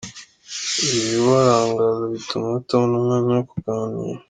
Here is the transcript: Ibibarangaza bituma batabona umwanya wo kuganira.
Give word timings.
Ibibarangaza 0.85 2.03
bituma 2.13 2.45
batabona 2.55 2.93
umwanya 2.99 3.31
wo 3.37 3.43
kuganira. 3.49 4.19